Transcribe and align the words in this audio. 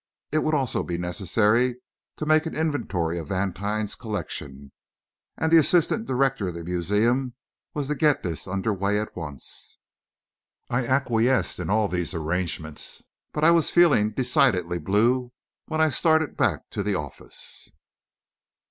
It 0.31 0.39
would 0.43 0.55
also 0.55 0.81
be 0.81 0.97
necessary 0.97 1.75
to 2.17 2.25
make 2.25 2.47
an 2.47 2.55
inventory 2.55 3.19
of 3.19 3.27
Vantine's 3.27 3.93
collection, 3.93 4.71
and 5.37 5.51
the 5.51 5.59
assistant 5.59 6.07
director 6.07 6.47
of 6.47 6.55
the 6.55 6.63
museum 6.63 7.35
was 7.75 7.85
to 7.87 7.93
get 7.93 8.23
this 8.23 8.47
under 8.47 8.73
way 8.73 8.99
at 8.99 9.15
once. 9.15 9.77
I 10.71 10.87
acquiesced 10.87 11.59
in 11.59 11.69
all 11.69 11.87
these 11.87 12.15
arrangements, 12.15 13.03
but 13.31 13.43
I 13.43 13.51
was 13.51 13.69
feeling 13.69 14.09
decidedly 14.09 14.79
blue 14.79 15.33
when 15.67 15.79
I 15.79 15.89
started 15.89 16.35
back 16.35 16.71
to 16.71 16.81
the 16.81 16.95
office. 16.95 17.69